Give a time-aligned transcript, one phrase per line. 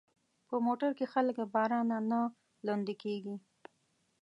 [0.67, 2.19] موټر کې خلک له بارانه نه
[2.67, 3.35] لندي کېږي.